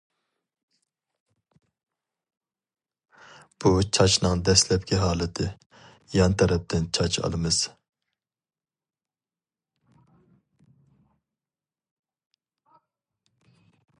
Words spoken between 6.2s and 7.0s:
تەرەپتىن